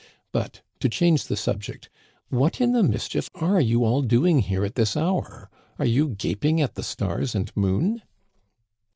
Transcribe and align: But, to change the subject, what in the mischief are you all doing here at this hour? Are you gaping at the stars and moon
But, 0.31 0.63
to 0.79 0.89
change 0.89 1.25
the 1.25 1.37
subject, 1.37 1.87
what 2.29 2.59
in 2.59 2.71
the 2.71 2.81
mischief 2.81 3.29
are 3.35 3.61
you 3.61 3.85
all 3.85 4.01
doing 4.01 4.39
here 4.39 4.65
at 4.65 4.73
this 4.73 4.97
hour? 4.97 5.47
Are 5.77 5.85
you 5.85 6.07
gaping 6.07 6.59
at 6.59 6.73
the 6.73 6.81
stars 6.81 7.35
and 7.35 7.55
moon 7.55 8.01